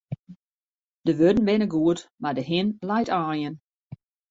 De 1.05 1.11
wurden 1.19 1.45
binne 1.47 1.67
goed, 1.75 1.99
mar 2.21 2.35
de 2.37 2.43
hin 2.49 2.67
leit 2.87 3.09
aaien. 3.19 3.55